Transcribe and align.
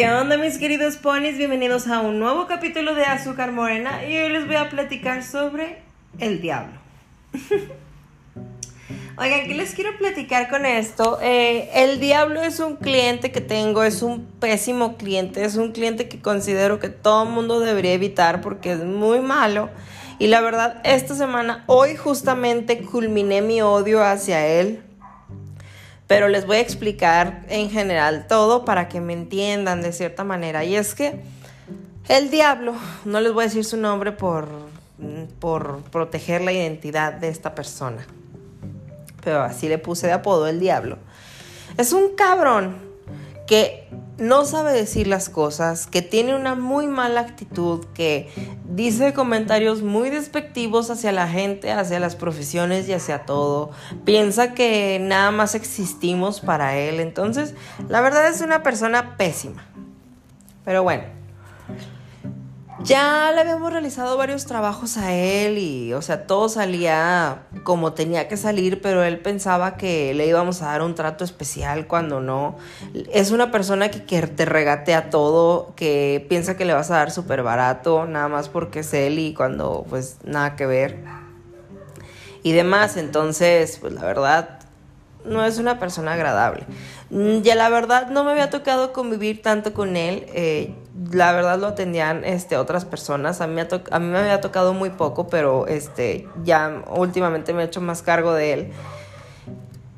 ¿Qué 0.00 0.10
onda 0.10 0.38
mis 0.38 0.56
queridos 0.56 0.96
ponis? 0.96 1.36
Bienvenidos 1.36 1.86
a 1.86 2.00
un 2.00 2.18
nuevo 2.18 2.46
capítulo 2.46 2.94
de 2.94 3.04
Azúcar 3.04 3.52
Morena 3.52 4.02
y 4.06 4.16
hoy 4.16 4.32
les 4.32 4.46
voy 4.46 4.56
a 4.56 4.70
platicar 4.70 5.22
sobre 5.22 5.82
el 6.18 6.40
diablo. 6.40 6.72
Oigan, 9.18 9.46
¿qué 9.46 9.54
les 9.54 9.74
quiero 9.74 9.94
platicar 9.98 10.48
con 10.48 10.64
esto? 10.64 11.18
Eh, 11.20 11.68
el 11.74 12.00
diablo 12.00 12.40
es 12.40 12.60
un 12.60 12.76
cliente 12.76 13.30
que 13.30 13.42
tengo, 13.42 13.82
es 13.82 14.00
un 14.00 14.24
pésimo 14.24 14.96
cliente, 14.96 15.44
es 15.44 15.56
un 15.56 15.72
cliente 15.72 16.08
que 16.08 16.22
considero 16.22 16.78
que 16.78 16.88
todo 16.88 17.26
mundo 17.26 17.60
debería 17.60 17.92
evitar 17.92 18.40
porque 18.40 18.72
es 18.72 18.82
muy 18.82 19.20
malo. 19.20 19.68
Y 20.18 20.28
la 20.28 20.40
verdad, 20.40 20.80
esta 20.82 21.14
semana, 21.14 21.62
hoy 21.66 21.94
justamente 21.96 22.80
culminé 22.84 23.42
mi 23.42 23.60
odio 23.60 24.02
hacia 24.02 24.46
él 24.46 24.82
pero 26.10 26.26
les 26.26 26.44
voy 26.44 26.56
a 26.56 26.60
explicar 26.60 27.44
en 27.48 27.70
general 27.70 28.26
todo 28.26 28.64
para 28.64 28.88
que 28.88 29.00
me 29.00 29.12
entiendan 29.12 29.80
de 29.80 29.92
cierta 29.92 30.24
manera. 30.24 30.64
Y 30.64 30.74
es 30.74 30.96
que 30.96 31.20
el 32.08 32.32
diablo, 32.32 32.74
no 33.04 33.20
les 33.20 33.32
voy 33.32 33.44
a 33.44 33.46
decir 33.46 33.64
su 33.64 33.76
nombre 33.76 34.10
por, 34.10 34.48
por 35.38 35.82
proteger 35.82 36.40
la 36.40 36.50
identidad 36.50 37.12
de 37.12 37.28
esta 37.28 37.54
persona, 37.54 38.04
pero 39.22 39.42
así 39.42 39.68
le 39.68 39.78
puse 39.78 40.08
de 40.08 40.12
apodo 40.14 40.48
el 40.48 40.58
diablo. 40.58 40.98
Es 41.76 41.92
un 41.92 42.16
cabrón 42.16 42.89
que 43.50 43.88
no 44.16 44.44
sabe 44.44 44.72
decir 44.72 45.08
las 45.08 45.28
cosas, 45.28 45.88
que 45.88 46.02
tiene 46.02 46.36
una 46.36 46.54
muy 46.54 46.86
mala 46.86 47.22
actitud, 47.22 47.84
que 47.94 48.28
dice 48.64 49.12
comentarios 49.12 49.82
muy 49.82 50.08
despectivos 50.08 50.88
hacia 50.88 51.10
la 51.10 51.26
gente, 51.26 51.72
hacia 51.72 51.98
las 51.98 52.14
profesiones 52.14 52.88
y 52.88 52.92
hacia 52.92 53.26
todo. 53.26 53.72
Piensa 54.04 54.54
que 54.54 55.00
nada 55.02 55.32
más 55.32 55.56
existimos 55.56 56.38
para 56.38 56.76
él. 56.76 57.00
Entonces, 57.00 57.56
la 57.88 58.00
verdad 58.00 58.28
es 58.28 58.40
una 58.40 58.62
persona 58.62 59.16
pésima. 59.16 59.66
Pero 60.64 60.84
bueno, 60.84 61.02
ya 62.82 63.30
le 63.32 63.40
habíamos 63.40 63.72
realizado 63.72 64.16
varios 64.16 64.46
trabajos 64.46 64.96
a 64.96 65.12
él 65.12 65.58
y, 65.58 65.92
o 65.92 66.02
sea, 66.02 66.26
todo 66.26 66.48
salía 66.48 67.42
como 67.62 67.92
tenía 67.92 68.28
que 68.28 68.36
salir, 68.36 68.80
pero 68.80 69.02
él 69.04 69.18
pensaba 69.18 69.76
que 69.76 70.14
le 70.14 70.26
íbamos 70.26 70.62
a 70.62 70.66
dar 70.66 70.82
un 70.82 70.94
trato 70.94 71.24
especial 71.24 71.86
cuando 71.86 72.20
no. 72.20 72.56
Es 73.12 73.30
una 73.30 73.50
persona 73.50 73.90
que, 73.90 74.04
que 74.04 74.26
te 74.26 74.44
regatea 74.44 75.10
todo, 75.10 75.74
que 75.76 76.24
piensa 76.28 76.56
que 76.56 76.64
le 76.64 76.72
vas 76.72 76.90
a 76.90 76.96
dar 76.96 77.10
súper 77.10 77.42
barato, 77.42 78.06
nada 78.06 78.28
más 78.28 78.48
porque 78.48 78.80
es 78.80 78.94
él 78.94 79.18
y 79.18 79.34
cuando, 79.34 79.84
pues, 79.88 80.16
nada 80.24 80.56
que 80.56 80.66
ver. 80.66 80.98
Y 82.42 82.52
demás, 82.52 82.96
entonces, 82.96 83.78
pues, 83.80 83.92
la 83.92 84.02
verdad, 84.02 84.59
no 85.24 85.44
es 85.44 85.58
una 85.58 85.78
persona 85.78 86.14
agradable. 86.14 86.64
Mm, 87.10 87.40
ya 87.42 87.54
la 87.54 87.68
verdad 87.68 88.08
no 88.08 88.24
me 88.24 88.32
había 88.32 88.50
tocado 88.50 88.92
convivir 88.92 89.42
tanto 89.42 89.74
con 89.74 89.96
él. 89.96 90.26
Eh, 90.34 90.74
la 91.10 91.32
verdad 91.32 91.58
lo 91.58 91.68
atendían 91.68 92.24
este, 92.24 92.56
otras 92.56 92.84
personas. 92.84 93.40
A 93.40 93.46
mí, 93.46 93.54
me 93.54 93.62
a 93.90 93.98
mí 93.98 94.06
me 94.06 94.18
había 94.18 94.40
tocado 94.40 94.74
muy 94.74 94.90
poco, 94.90 95.28
pero 95.28 95.66
este, 95.66 96.28
ya 96.44 96.82
últimamente 96.94 97.52
me 97.52 97.62
he 97.62 97.66
hecho 97.66 97.80
más 97.80 98.02
cargo 98.02 98.32
de 98.32 98.52
él. 98.52 98.72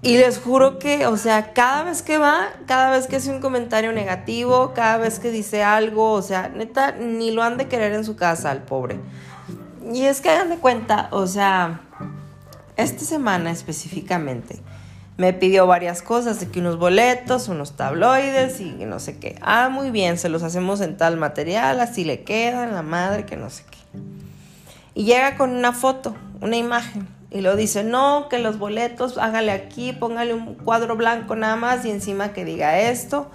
Y 0.04 0.18
les 0.18 0.40
juro 0.40 0.80
que, 0.80 1.06
o 1.06 1.16
sea, 1.16 1.52
cada 1.52 1.84
vez 1.84 2.02
que 2.02 2.18
va, 2.18 2.48
cada 2.66 2.90
vez 2.90 3.06
que 3.06 3.16
hace 3.16 3.30
un 3.30 3.40
comentario 3.40 3.92
negativo, 3.92 4.72
cada 4.74 4.96
vez 4.96 5.20
que 5.20 5.30
dice 5.30 5.62
algo, 5.62 6.12
o 6.12 6.22
sea, 6.22 6.48
neta, 6.48 6.92
ni 6.92 7.30
lo 7.30 7.44
han 7.44 7.56
de 7.56 7.68
querer 7.68 7.92
en 7.92 8.04
su 8.04 8.16
casa 8.16 8.50
al 8.50 8.64
pobre. 8.64 8.98
Y 9.92 10.06
es 10.06 10.20
que 10.20 10.30
hagan 10.30 10.50
de 10.50 10.56
cuenta, 10.56 11.08
o 11.12 11.28
sea, 11.28 11.82
esta 12.76 13.04
semana 13.04 13.52
específicamente 13.52 14.60
me 15.22 15.32
pidió 15.32 15.68
varias 15.68 16.02
cosas, 16.02 16.40
de 16.40 16.48
que 16.48 16.58
unos 16.58 16.80
boletos, 16.80 17.46
unos 17.46 17.76
tabloides 17.76 18.60
y 18.60 18.72
no 18.72 18.98
sé 18.98 19.20
qué. 19.20 19.36
Ah, 19.40 19.68
muy 19.68 19.92
bien, 19.92 20.18
se 20.18 20.28
los 20.28 20.42
hacemos 20.42 20.80
en 20.80 20.96
tal 20.96 21.16
material, 21.16 21.78
así 21.78 22.02
le 22.02 22.24
quedan, 22.24 22.74
la 22.74 22.82
madre, 22.82 23.24
que 23.24 23.36
no 23.36 23.48
sé 23.48 23.62
qué. 23.70 24.00
Y 24.94 25.04
llega 25.04 25.36
con 25.36 25.50
una 25.50 25.72
foto, 25.72 26.16
una 26.40 26.56
imagen, 26.56 27.06
y 27.30 27.40
lo 27.40 27.54
dice, 27.54 27.84
no, 27.84 28.26
que 28.28 28.40
los 28.40 28.58
boletos, 28.58 29.16
hágale 29.16 29.52
aquí, 29.52 29.92
póngale 29.92 30.34
un 30.34 30.56
cuadro 30.56 30.96
blanco 30.96 31.36
nada 31.36 31.54
más 31.54 31.84
y 31.84 31.92
encima 31.92 32.32
que 32.32 32.44
diga 32.44 32.80
esto. 32.80 33.30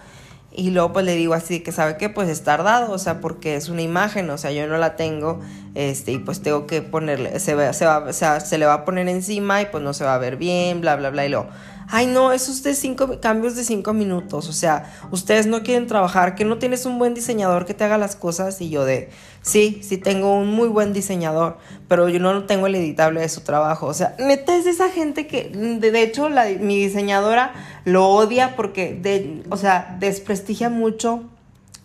Y 0.58 0.72
luego 0.72 0.92
pues 0.92 1.06
le 1.06 1.16
digo 1.16 1.36
así 1.36 1.60
que 1.60 1.72
sabe 1.72 1.98
qué, 1.98 2.10
pues 2.10 2.28
es 2.30 2.44
tardado, 2.44 2.92
o 2.92 2.98
sea, 2.98 3.22
porque 3.22 3.56
es 3.56 3.70
una 3.70 3.84
imagen, 3.84 4.28
o 4.32 4.40
sea, 4.40 4.52
yo 4.52 4.66
no 4.66 4.78
la 4.80 4.96
tengo, 4.96 5.40
este, 5.76 6.14
y 6.14 6.18
pues 6.18 6.42
tengo 6.42 6.66
que 6.66 6.82
ponerle, 6.82 7.40
se, 7.40 7.74
se, 7.74 7.86
va, 7.86 8.12
se 8.12 8.58
le 8.58 8.66
va 8.66 8.74
a 8.74 8.84
poner 8.84 9.08
encima 9.08 9.62
y 9.62 9.68
pues 9.68 9.84
no 9.84 9.94
se 9.94 10.04
va 10.04 10.16
a 10.16 10.18
ver 10.18 10.36
bien, 10.36 10.82
bla, 10.82 10.96
bla, 10.96 11.12
bla, 11.12 11.28
y 11.28 11.30
luego 11.30 11.48
ay 11.90 12.06
no, 12.08 12.34
esos 12.34 12.64
de 12.64 12.74
cinco 12.74 13.20
cambios 13.22 13.56
de 13.56 13.64
cinco 13.64 13.94
minutos, 13.94 14.50
o 14.50 14.54
sea, 14.54 14.94
ustedes 15.12 15.48
no 15.48 15.64
quieren 15.64 15.88
trabajar, 15.88 16.36
que 16.36 16.44
no 16.44 16.58
tienes 16.58 16.86
un 16.86 17.00
buen 17.00 17.14
diseñador 17.14 17.66
que 17.66 17.74
te 17.74 17.84
haga 17.84 17.98
las 17.98 18.16
cosas 18.16 18.60
y 18.62 18.70
yo 18.70 18.84
de, 18.84 19.10
sí, 19.42 19.80
sí 19.84 19.98
tengo 19.98 20.36
un 20.36 20.50
muy 20.50 20.68
buen 20.68 20.92
diseñador, 20.92 21.58
pero 21.88 22.10
yo 22.10 22.20
no 22.20 22.44
tengo 22.44 22.68
el 22.68 22.76
editable 22.76 23.22
de 23.22 23.30
su 23.30 23.42
trabajo, 23.42 23.88
o 23.88 23.94
sea, 23.94 24.16
neta 24.20 24.56
es 24.58 24.66
esa 24.66 24.90
gente 24.90 25.28
que, 25.28 25.50
de, 25.50 26.04
hecho, 26.04 26.30
mi 26.60 26.78
diseñadora 26.78 27.54
lo 27.88 28.10
odia 28.10 28.56
porque, 28.56 29.44
o 29.50 29.58
sea, 29.58 29.96
desprestigia 30.00 30.70
mucho 30.70 31.24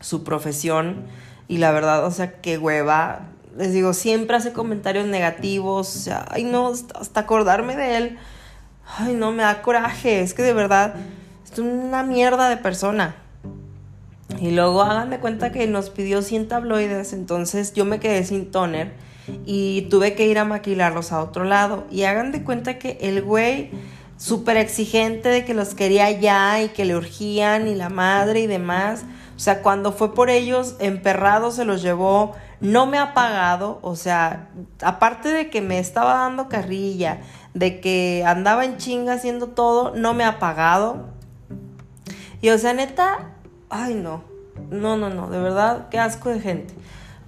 su 0.01 0.25
profesión 0.25 1.05
y 1.49 1.59
la 1.59 1.71
verdad, 1.71 2.05
o 2.05 2.11
sea, 2.11 2.41
qué 2.41 2.59
hueva, 2.59 3.29
les 3.57 3.73
digo, 3.73 3.93
siempre 3.93 4.37
hace 4.37 4.53
comentarios 4.53 5.07
negativos, 5.07 5.97
o 5.97 5.99
sea, 5.99 6.27
ay 6.31 6.45
no, 6.45 6.69
hasta 6.69 7.21
acordarme 7.21 7.77
de 7.77 7.97
él 7.97 8.19
Ay, 8.99 9.15
no, 9.15 9.33
me 9.33 9.43
da 9.43 9.63
coraje. 9.63 10.21
Es 10.21 10.35
que 10.35 10.43
de 10.43 10.53
verdad 10.53 10.95
es 11.51 11.59
una 11.59 12.03
mierda 12.03 12.49
de 12.49 12.57
persona. 12.57 13.17
Y 14.41 14.51
luego 14.51 14.83
hagan 14.83 15.11
de 15.11 15.19
cuenta 15.19 15.53
que 15.53 15.67
nos 15.67 15.91
pidió 15.91 16.23
100 16.23 16.49
tabloides, 16.49 17.13
entonces 17.13 17.75
yo 17.75 17.85
me 17.85 18.01
quedé 18.01 18.25
sin 18.25 18.51
toner 18.51 18.93
y 19.45 19.83
tuve 19.83 20.15
que 20.15 20.27
ir 20.27 20.39
a 20.39 20.45
maquilarlos 20.45 21.13
a 21.13 21.23
otro 21.23 21.45
lado. 21.45 21.87
Y 21.91 22.05
hagan 22.05 22.33
de 22.33 22.43
cuenta 22.43 22.79
que 22.79 22.99
el 23.03 23.23
güey 23.23 23.71
súper 24.23 24.57
exigente 24.57 25.29
de 25.29 25.45
que 25.45 25.53
los 25.53 25.75
quería 25.75 26.09
ya 26.13 26.63
y 26.63 26.69
que 26.69 26.85
le 26.85 26.95
urgían 26.95 27.67
y 27.67 27.75
la 27.75 27.89
madre 27.89 28.39
y 28.39 28.47
demás. 28.47 29.03
O 29.35 29.41
sea, 29.41 29.63
cuando 29.63 29.91
fue 29.91 30.15
por 30.15 30.31
ellos, 30.31 30.77
emperrado 30.79 31.51
se 31.51 31.65
los 31.65 31.83
llevó, 31.83 32.33
no 32.61 32.87
me 32.87 32.99
ha 32.99 33.15
pagado, 33.15 33.81
o 33.83 33.97
sea, 33.97 34.51
aparte 34.81 35.31
de 35.31 35.51
que 35.51 35.61
me 35.61 35.81
estaba 35.81 36.15
dando 36.15 36.49
carrilla, 36.49 37.19
de 37.53 37.81
que 37.81 38.23
andaba 38.25 38.65
en 38.65 38.77
chinga 38.77 39.15
haciendo 39.15 39.49
todo, 39.49 39.93
no 39.97 40.15
me 40.15 40.23
ha 40.23 40.39
pagado. 40.39 41.09
Y 42.41 42.51
o 42.51 42.59
sea, 42.59 42.75
neta, 42.75 43.33
ay 43.71 43.95
no, 43.95 44.23
no, 44.71 44.97
no, 44.97 45.11
no, 45.11 45.31
de 45.31 45.41
verdad, 45.41 45.89
qué 45.91 45.99
asco 45.99 46.29
de 46.29 46.39
gente. 46.39 46.75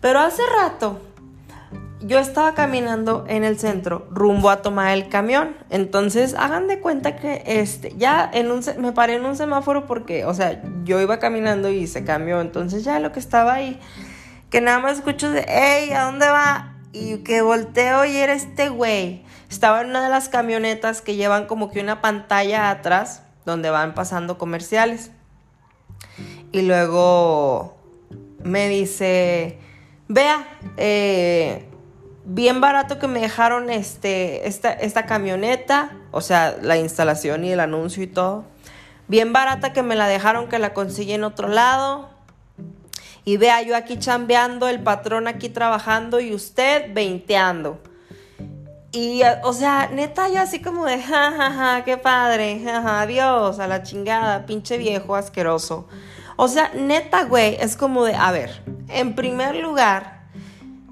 Pero 0.01 0.21
hace 0.21 0.43
rato 0.61 1.01
yo 2.07 2.19
estaba 2.19 2.53
caminando 2.53 3.25
en 3.29 3.45
el 3.45 3.59
centro 3.59 4.07
rumbo 4.11 4.51
a 4.51 4.61
tomar 4.61 4.93
el 4.93 5.09
camión. 5.09 5.57
Entonces, 5.71 6.35
hagan 6.35 6.69
de 6.69 6.79
cuenta 6.79 7.17
que 7.17 7.43
este, 7.47 7.95
ya 7.97 8.31
en 8.31 8.51
un, 8.51 8.63
me 8.79 8.93
paré 8.93 9.15
en 9.15 9.25
un 9.25 9.37
semáforo 9.37 9.87
porque, 9.87 10.27
o 10.27 10.35
sea, 10.35 10.63
yo 10.85 11.01
iba 11.01 11.19
caminando 11.19 11.71
y 11.71 11.87
se 11.87 12.05
cambió. 12.05 12.43
Entonces, 12.43 12.85
ya 12.85 13.01
lo 13.01 13.11
que 13.11 13.21
estaba 13.21 13.55
ahí, 13.55 13.81
que 14.51 14.61
nada 14.61 14.81
más 14.81 14.99
escucho 14.99 15.31
de, 15.31 15.47
hey, 15.49 15.93
¿a 15.93 16.05
dónde 16.05 16.29
va? 16.29 16.75
Y 16.93 17.19
que 17.19 17.41
volteo 17.41 18.05
y 18.05 18.17
era 18.17 18.35
este 18.35 18.69
güey. 18.69 19.25
Estaba 19.49 19.81
en 19.81 19.89
una 19.89 20.03
de 20.03 20.11
las 20.11 20.29
camionetas 20.29 21.01
que 21.01 21.17
llevan 21.17 21.47
como 21.47 21.71
que 21.71 21.81
una 21.81 22.03
pantalla 22.03 22.69
atrás 22.69 23.23
donde 23.47 23.71
van 23.71 23.95
pasando 23.95 24.37
comerciales. 24.37 25.11
Y 26.53 26.63
luego 26.63 27.79
me 28.43 28.69
dice, 28.69 29.59
vea, 30.07 30.47
eh, 30.77 31.67
bien 32.25 32.61
barato 32.61 32.99
que 32.99 33.07
me 33.07 33.21
dejaron 33.21 33.71
este, 33.71 34.49
esta, 34.49 34.73
esta 34.73 35.07
camioneta, 35.07 35.93
o 36.11 36.21
sea, 36.21 36.57
la 36.61 36.77
instalación 36.77 37.45
y 37.45 37.53
el 37.53 37.61
anuncio 37.61 38.03
y 38.03 38.07
todo. 38.07 38.45
Bien 39.07 39.33
barata 39.33 39.73
que 39.73 39.83
me 39.83 39.97
la 39.97 40.09
dejaron, 40.09 40.49
que 40.49 40.59
la 40.59 40.73
conseguí 40.73 41.13
en 41.13 41.25
otro 41.25 41.49
lado. 41.49 42.09
Y 43.27 43.37
vea, 43.37 43.63
yo 43.63 43.77
aquí 43.77 43.99
chambeando, 43.99 44.69
el 44.69 44.83
patrón 44.83 45.29
aquí 45.29 45.49
trabajando 45.49 46.21
y 46.21 46.35
usted 46.35 46.93
veinteando. 46.93 47.81
Y, 48.93 49.23
o 49.43 49.53
sea, 49.53 49.91
neta, 49.93 50.29
yo 50.29 50.41
así 50.41 50.63
como 50.63 50.87
de, 50.87 51.03
jajaja, 51.03 51.51
ja, 51.51 51.51
ja, 51.51 51.85
qué 51.85 51.97
padre, 51.97 52.61
jaja, 52.65 53.01
adiós, 53.01 53.59
a 53.59 53.67
la 53.67 53.83
chingada, 53.83 54.47
pinche 54.47 54.79
viejo 54.79 55.17
asqueroso. 55.17 55.89
O 56.37 56.49
sea, 56.49 56.71
neta, 56.75 57.25
güey, 57.25 57.57
es 57.61 57.77
como 57.77 58.05
de, 58.05 58.15
a 58.15 58.31
ver, 58.31 58.63
en 58.89 59.15
primer 59.15 59.57
lugar, 59.57 60.24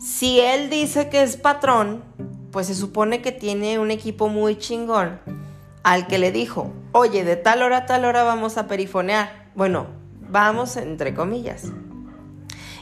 si 0.03 0.41
él 0.41 0.69
dice 0.69 1.09
que 1.09 1.23
es 1.23 1.37
patrón, 1.37 2.03
pues 2.51 2.67
se 2.67 2.75
supone 2.75 3.23
que 3.23 3.33
tiene 3.33 3.79
un 3.79 3.91
equipo 3.91 4.29
muy 4.29 4.59
chingón 4.59 5.21
al 5.85 6.07
que 6.07 6.19
le 6.19 6.33
dijo, 6.33 6.73
oye, 6.93 7.25
de 7.25 7.37
tal 7.37 7.63
hora 7.63 7.79
a 7.79 7.87
tal 7.87 8.05
hora 8.05 8.23
vamos 8.23 8.57
a 8.59 8.67
perifonear. 8.67 9.51
Bueno, 9.55 9.87
vamos 10.29 10.77
entre 10.77 11.15
comillas 11.15 11.73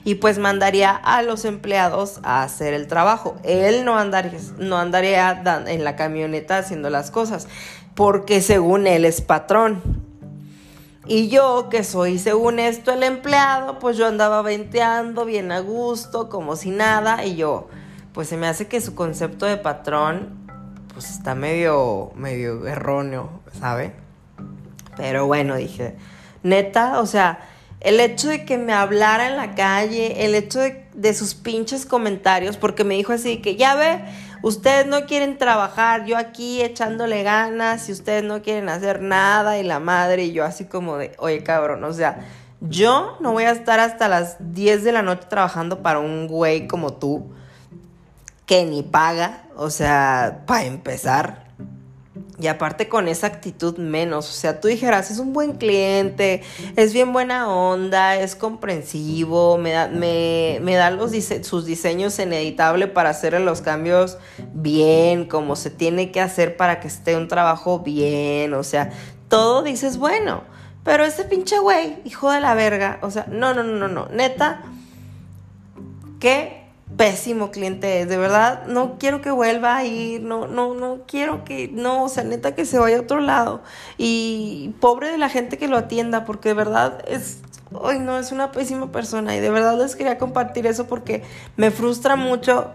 y 0.05 0.17
pues 0.17 0.39
mandaría 0.39 0.91
a 0.91 1.23
los 1.23 1.45
empleados 1.45 2.21
a 2.23 2.43
hacer 2.43 2.75
el 2.75 2.87
trabajo. 2.87 3.37
Él 3.45 3.85
no 3.85 3.99
andaría, 3.99 4.39
no 4.59 4.79
andaría 4.79 5.43
en 5.67 5.85
la 5.85 5.97
camioneta 5.97 6.59
haciendo 6.59 6.91
las 6.91 7.11
cosas, 7.11 7.49
porque 7.95 8.41
según 8.41 8.87
él 8.87 9.05
es 9.05 9.21
patrón. 9.21 10.10
Y 11.07 11.29
yo, 11.29 11.69
que 11.71 11.83
soy 11.83 12.19
según 12.19 12.59
esto 12.59 12.93
el 12.93 13.03
empleado, 13.03 13.79
pues 13.79 13.97
yo 13.97 14.07
andaba 14.07 14.43
venteando 14.43 15.25
bien 15.25 15.51
a 15.51 15.61
gusto, 15.61 16.29
como 16.29 16.57
si 16.57 16.71
nada, 16.71 17.25
y 17.25 17.37
yo, 17.37 17.69
pues 18.13 18.29
se 18.29 18.37
me 18.37 18.47
hace 18.47 18.69
que 18.69 18.81
su 18.81 18.95
concepto 18.95 19.47
de 19.47 19.57
patrón, 19.57 20.29
pues 20.93 21.11
está 21.11 21.35
medio, 21.35 22.13
medio 22.15 22.67
erróneo, 22.67 23.41
¿sabe? 23.59 23.95
Pero 24.97 25.27
bueno, 25.27 25.57
dije, 25.57 25.97
neta, 26.43 27.01
o 27.01 27.07
sea, 27.07 27.49
el 27.81 27.99
hecho 27.99 28.29
de 28.29 28.45
que 28.45 28.59
me 28.59 28.75
hablara 28.75 29.29
en 29.29 29.37
la 29.39 29.55
calle, 29.55 30.27
el 30.27 30.35
hecho 30.35 30.61
de, 30.61 30.87
de 30.93 31.15
sus 31.15 31.35
pinches 31.35 31.87
comentarios, 31.87 32.59
porque 32.59 32.85
me 32.85 32.95
dijo 32.97 33.15
así 33.15 33.39
que 33.39 33.57
ya 33.57 33.75
ve, 33.75 34.05
ustedes 34.43 34.87
no 34.87 35.07
quieren 35.07 35.39
trabajar, 35.39 36.05
yo 36.05 36.17
aquí 36.17 36.63
echándole 36.63 37.23
ganas 37.23 37.89
y 37.89 37.93
ustedes 37.93 38.25
no 38.25 38.43
quieren 38.43 38.69
hacer 38.69 39.03
nada 39.03 39.59
y 39.59 39.63
la 39.63 39.81
madre 39.81 40.25
y 40.25 40.33
yo 40.33 40.45
así 40.45 40.65
como 40.65 40.97
de, 40.97 41.13
oye 41.19 41.43
cabrón, 41.43 41.85
o 41.85 41.93
sea, 41.93 42.27
yo 42.61 43.17
no 43.21 43.33
voy 43.33 43.45
a 43.45 43.53
estar 43.53 43.81
hasta 43.81 44.09
las 44.09 44.37
10 44.39 44.85
de 44.85 44.93
la 44.93 45.03
noche 45.03 45.27
trabajando 45.29 45.83
para 45.83 45.99
un 45.99 46.29
güey 46.29 46.69
como 46.69 46.93
tú 46.93 47.31
que 48.47 48.65
ni 48.65 48.83
paga, 48.83 49.45
o 49.57 49.71
sea, 49.71 50.43
para 50.47 50.65
empezar. 50.65 51.50
Y 52.41 52.47
aparte 52.47 52.89
con 52.89 53.07
esa 53.07 53.27
actitud 53.27 53.77
menos, 53.77 54.29
o 54.31 54.33
sea, 54.33 54.61
tú 54.61 54.69
dijeras, 54.69 55.11
es 55.11 55.19
un 55.19 55.35
buen 55.35 55.53
cliente, 55.53 56.43
es 56.75 56.95
bien 56.95 57.13
buena 57.13 57.53
onda, 57.53 58.17
es 58.17 58.35
comprensivo, 58.35 59.59
me 59.59 59.73
da, 59.73 59.89
me, 59.89 60.75
da 60.75 60.91
los 60.91 61.13
sus 61.43 61.67
diseños 61.67 62.19
en 62.19 62.33
editable 62.33 62.87
para 62.87 63.11
hacer 63.11 63.39
los 63.41 63.61
cambios 63.61 64.17
bien, 64.55 65.27
como 65.27 65.55
se 65.55 65.71
tiene 65.71 66.13
que 66.13 66.21
hacer 66.21 66.57
para 66.57 66.81
que 66.81 66.89
esté 66.89 67.17
un 67.17 67.29
trabajo 67.29 67.81
bien, 67.81 68.55
o 68.55 68.65
sea, 68.65 68.91
todo 69.29 69.63
dices, 69.63 69.99
bueno, 69.99 70.43
pero 70.83 71.05
ese 71.05 71.25
pinche 71.25 71.59
güey, 71.59 71.99
hijo 72.07 72.31
de 72.31 72.41
la 72.41 72.55
verga, 72.55 72.99
o 73.03 73.11
sea, 73.11 73.27
no, 73.29 73.53
no, 73.53 73.63
no, 73.63 73.77
no, 73.77 73.89
no, 73.89 74.09
neta, 74.09 74.63
que 76.21 76.60
pésimo 76.97 77.51
cliente 77.51 78.03
es, 78.03 78.09
de 78.09 78.17
verdad, 78.17 78.67
no 78.67 78.99
quiero 78.99 79.21
que 79.21 79.31
vuelva 79.31 79.77
a 79.77 79.85
ir, 79.85 80.23
no, 80.23 80.47
no, 80.47 80.75
no 80.75 81.01
quiero 81.07 81.45
que, 81.45 81.69
no, 81.73 82.05
o 82.05 82.09
sea, 82.09 82.25
neta 82.25 82.55
que 82.55 82.65
se 82.65 82.79
vaya 82.79 82.99
a 82.99 83.01
otro 83.01 83.21
lado. 83.21 83.63
Y 83.97 84.75
pobre 84.81 85.11
de 85.11 85.19
la 85.19 85.29
gente 85.29 85.59
que 85.59 85.69
lo 85.69 85.77
atienda, 85.77 86.25
porque 86.25 86.51
de 86.51 86.55
verdad 86.55 87.03
es, 87.07 87.39
hoy 87.73 87.99
no, 87.99 88.19
es 88.19 88.33
una 88.33 88.53
pésima 88.53 88.93
persona 88.93 89.37
y 89.37 89.41
de 89.41 89.51
verdad 89.51 89.79
les 89.79 89.97
quería 89.97 90.19
compartir 90.19 90.67
eso 90.67 90.87
porque 90.87 91.23
me 91.57 91.71
frustra 91.71 92.17
mucho 92.17 92.73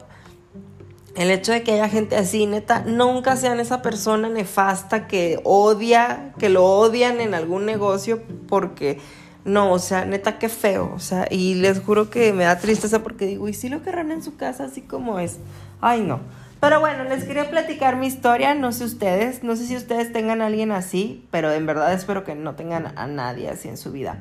el 1.16 1.32
hecho 1.32 1.54
de 1.54 1.64
que 1.64 1.74
haya 1.74 1.88
gente 1.88 2.18
así, 2.18 2.46
neta, 2.46 2.82
nunca 2.82 3.38
sean 3.38 3.60
esa 3.60 3.82
persona 3.82 4.28
nefasta 4.28 5.08
que 5.08 5.40
odia, 5.44 6.34
que 6.38 6.50
lo 6.50 6.66
odian 6.66 7.22
en 7.22 7.34
algún 7.34 7.66
negocio 7.66 8.22
porque 8.48 9.00
no, 9.46 9.72
o 9.72 9.80
sea, 9.80 10.06
neta, 10.06 10.40
qué 10.40 10.50
feo. 10.50 10.92
O 10.94 11.00
sea, 11.00 11.28
y 11.30 11.54
les 11.56 11.80
juro 11.80 12.10
que 12.10 12.34
me 12.34 12.44
da 12.44 12.58
tristeza 12.58 13.04
porque 13.04 13.28
digo, 13.28 13.48
¿y 13.48 13.54
si 13.54 13.70
lo 13.70 13.84
querrán 13.84 14.12
en 14.12 14.24
su 14.24 14.36
casa 14.36 14.66
así 14.66 14.82
como 14.82 15.20
es? 15.20 15.38
Ay, 15.82 16.02
no. 16.02 16.20
Pero 16.60 16.80
bueno, 16.80 17.04
les 17.04 17.26
quería 17.26 17.50
platicar 17.50 17.96
mi 17.96 18.08
historia, 18.08 18.56
no 18.56 18.72
sé 18.72 18.86
ustedes, 18.86 19.44
no 19.44 19.56
sé 19.56 19.68
si 19.68 19.76
ustedes 19.76 20.12
tengan 20.12 20.42
a 20.42 20.48
alguien 20.48 20.72
así, 20.72 21.24
pero 21.30 21.52
en 21.52 21.68
verdad 21.68 21.94
espero 21.94 22.24
que 22.24 22.34
no 22.34 22.56
tengan 22.56 22.98
a 22.98 23.06
nadie 23.06 23.50
así 23.50 23.68
en 23.68 23.78
su 23.78 23.92
vida. 23.92 24.18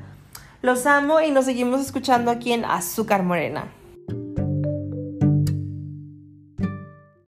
Los 0.61 0.85
amo 0.85 1.21
y 1.21 1.31
nos 1.31 1.45
seguimos 1.45 1.81
escuchando 1.81 2.29
aquí 2.29 2.53
en 2.53 2.63
Azúcar 2.63 3.23
Morena. 3.23 3.65